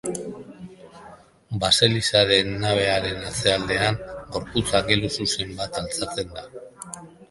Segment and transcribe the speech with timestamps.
[1.65, 4.03] Baselizaren nabearen atzealdean
[4.35, 6.51] gorputz angeluzuzen bat altxatzen da.